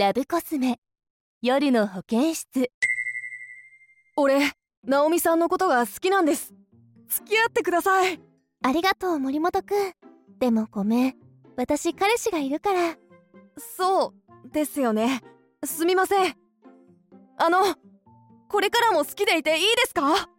[0.00, 0.78] ラブコスメ。
[1.42, 2.70] 夜の保健室。
[4.16, 4.40] 俺
[4.82, 6.54] ナオミさんのことが好きなんです。
[7.06, 8.18] 付き合ってください。
[8.62, 9.92] ありがとう森本くん。
[10.38, 11.14] でもごめん。
[11.54, 12.96] 私彼氏がいるから。
[13.58, 14.14] そ
[14.46, 15.20] うですよね。
[15.66, 16.34] すみません。
[17.36, 17.58] あの
[18.48, 20.30] これからも好きでいていいですか？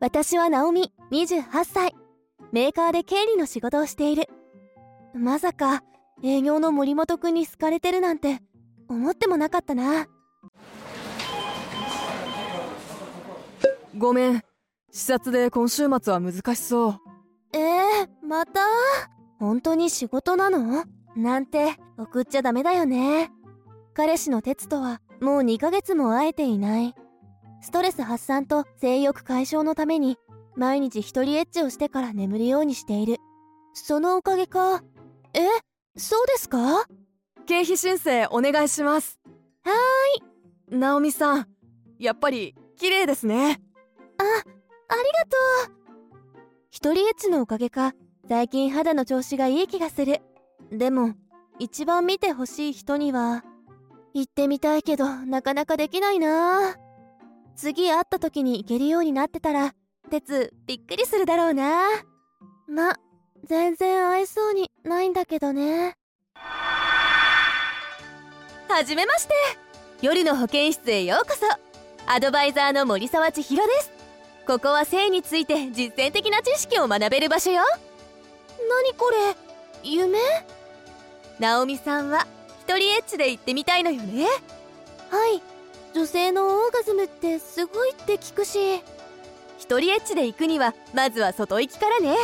[0.00, 1.94] 私はナオミ28歳。
[2.50, 4.24] メーカーで経理の仕事をしている。
[5.14, 5.84] まさか
[6.24, 8.40] 営業の森本くんに好かれてるなんて
[8.88, 10.06] 思ってもなかったな。
[13.96, 14.42] ごめん。
[14.90, 16.98] 視察で今週末は難しそう。
[17.52, 18.60] えー、また？
[19.38, 20.84] 本当に仕事なの？
[21.16, 23.30] なんて送っちゃダメだよね。
[23.94, 26.94] 彼氏の哲とはもう2ヶ月も会えていない。
[27.60, 30.18] ストレス発散と性欲解消のために
[30.56, 33.18] 毎日一人エッチをしてから眠るようにしている。
[33.72, 34.82] そのおかげか？
[35.34, 35.40] え？
[35.96, 36.86] そうですか？
[37.46, 39.18] 経費申請お願いします
[39.64, 40.78] はーい。
[40.78, 41.46] ナオミさん
[41.98, 43.60] やっぱり綺麗ですね。
[44.18, 45.26] あありが
[45.66, 45.74] とう。
[46.70, 47.94] 一人エッチのおかげか
[48.28, 50.20] 最近肌の調子がいい気がする。
[50.72, 51.14] でも
[51.58, 53.44] 一番見てほしい人には
[54.12, 56.76] 行ってみたいけどなかなかできないな。
[57.56, 59.74] 次会った時に行けるようになってたら
[60.10, 61.84] 鉄びっくりするだろうな。
[62.66, 62.96] ま
[63.44, 65.94] 全然会えそうにないんだけどね。
[68.74, 69.34] はじめまして。
[70.02, 71.46] 夜の保健室へようこそ。
[72.12, 73.92] アドバイザーの森沢千尋です。
[74.48, 77.62] ここは性について実践的な知識を学べる場所よ。
[78.68, 79.36] 何これ？
[79.84, 80.18] 夢？
[81.38, 82.26] ナオミさんは
[82.66, 84.24] 一人エッチで行ってみたいのよね。
[85.08, 85.40] はい。
[85.94, 88.58] 女性のオーガズムってすごいって聞くし。
[89.56, 92.16] 一人エッチで行くにはまずは外行きからね。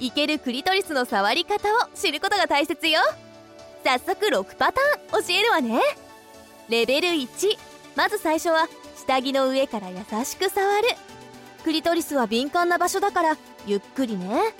[0.00, 3.00] いけるクリトリスの触り方を知ることが大切よ
[3.84, 5.80] 早速6パターン教えるわね。
[6.70, 7.28] レベル1
[7.94, 10.88] まず最初は下着の上から優しく触る。
[11.62, 14.54] クリトリスは敏感な場所だからゆっくりね。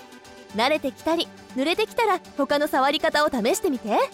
[0.55, 3.89] 慣れてきたり濡れてきたら他の触り方を試してみて。
[3.89, 4.09] はい。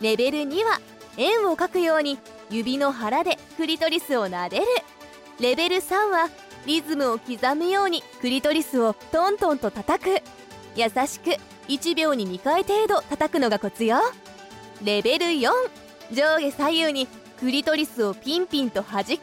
[0.00, 0.80] レベル2は
[1.16, 4.66] 円を描くように指の腹でクリトリスを撫でる。
[5.40, 6.30] レベル3は
[6.64, 10.22] リズムを刻むようにクリトリスをトントンと叩く。
[10.76, 11.30] 優しく
[11.68, 13.98] 1秒に2回程度叩くのがコツよ。
[14.84, 15.50] レベル4
[16.12, 17.06] 上下左右に
[17.40, 19.20] クリトリスをピンピンと弾く。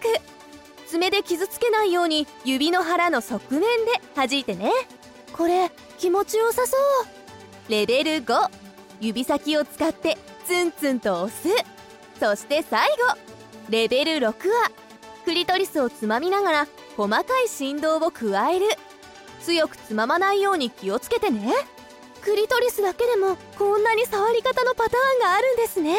[0.87, 3.67] 爪で傷つけないように指の腹の側面で
[4.15, 4.71] 弾いてね。
[5.31, 6.75] これ気持ちよさそ
[7.67, 7.71] う。
[7.71, 8.49] レベル5
[8.99, 11.49] 指先を使ってツンツンと押す。
[12.19, 13.17] そして最後。
[13.69, 14.33] レベル6は
[15.23, 18.65] クリトリスをつまみながら細かい振動を加える。
[19.45, 21.53] 強くつままないように気をつけてね。
[22.21, 25.97] クリトリスだけでもこんなに触り方のパターンがあるんですね。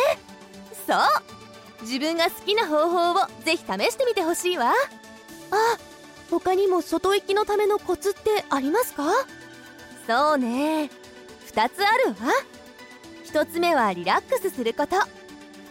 [0.86, 0.98] そう。
[1.82, 4.70] 自分が好きな方法をぜひ試してみてほしいわ。
[4.70, 4.74] あ
[6.30, 9.04] 他にも外行きのためのコツってありますか？
[10.06, 10.90] そうね。
[11.52, 12.14] 2つあるわ。
[13.26, 14.96] 1つ目はリラックスすること。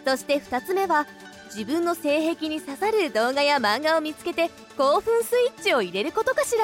[0.05, 1.07] そして2つ目は
[1.47, 6.63] 自分の性癖に刺さる動画や漫画を見つけて興奮スイッチを入れることかしら。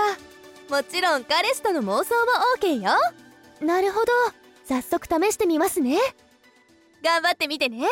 [0.70, 2.92] もちろん彼氏との妄想も OK よ。
[3.66, 4.12] なるほど。
[4.66, 5.98] 早速試してみますね。
[7.04, 7.88] 頑張ってみてね。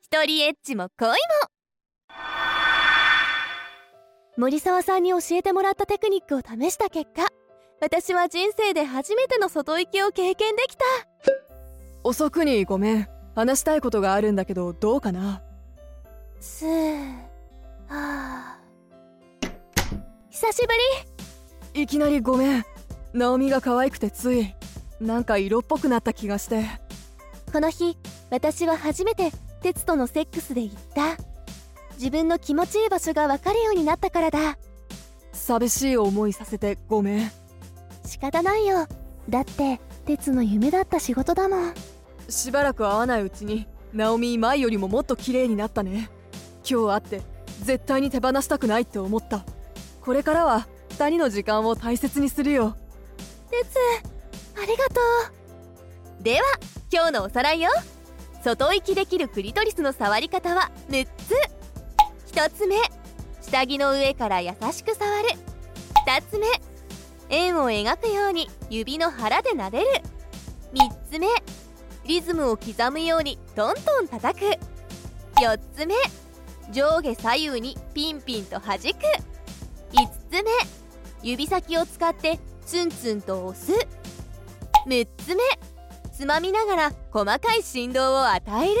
[0.00, 1.16] 一人エッチも恋も。
[4.36, 7.28] 森沢さんに教えてもらったテクニックを試した結果
[7.80, 10.84] 私は人生で初めての外行きを経験できた。
[12.04, 13.08] 遅くにごめん。
[13.34, 15.42] 話したいことがあるんだけどどうかな。
[16.38, 17.14] すー
[17.88, 18.58] はあ
[20.30, 21.11] 久しぶり
[21.74, 22.64] いきなりごめん。
[23.14, 24.54] ナオミが可愛くてつい
[25.00, 26.64] なんか色っぽくなった気がして。
[27.50, 27.96] この日
[28.30, 29.30] 私は初めて
[29.62, 31.16] 鉄とのセックスで言った。
[31.94, 34.58] 自分の気持ちいい場所が分かるようになったからだ。
[35.32, 37.30] 寂しい思いさせてごめん。
[38.04, 38.86] 仕方ないよ。
[39.30, 41.74] だって鉄の夢だった仕事だもん。
[42.28, 46.10] しばらく会わないうちにナオミ前よりももっと綺麗になったね。
[46.68, 47.22] 今日会って
[47.62, 49.46] 絶対に手放したくないって思った。
[50.02, 50.66] これからは
[51.02, 52.76] 2人の時間を大切にするよ。
[54.54, 55.00] ありがと
[56.20, 56.22] う。
[56.22, 56.42] では
[56.92, 57.70] 今日のおさらいよ。
[58.44, 61.34] 外行きできるクリトリスの触り方は6つ。
[62.32, 62.76] 1つ目
[63.40, 65.30] 下着の上から優しく触る。
[66.06, 66.46] 2つ目
[67.30, 69.86] 円を描くように指の腹で撫でる。
[70.72, 71.26] 3つ目
[72.06, 74.46] リズムを刻むようにトントン叩く。
[75.40, 75.96] 4つ目
[76.70, 78.84] 上下左右にピンピンと弾く。
[78.84, 80.81] 5つ目
[81.22, 83.72] 指先を使ってツンツンと押す。
[84.86, 85.42] 6つ目。
[86.12, 88.80] つまみながら細かい振動を与える。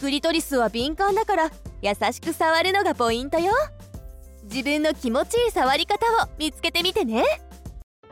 [0.00, 1.50] クリトリスは敏感だから
[1.82, 3.52] 優しく触るのがポイントよ。
[4.44, 7.24] 自分の気持ちいい触り方を見つけてみてね。